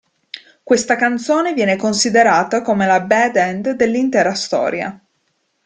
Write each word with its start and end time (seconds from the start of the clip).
Questa 0.63 0.95
canzone 0.95 1.53
viene 1.53 1.75
considerata 1.75 2.63
come 2.63 2.87
la 2.87 3.01
"bad 3.01 3.35
end" 3.35 3.69
dell’intera 3.73 4.33
storia. 4.33 4.99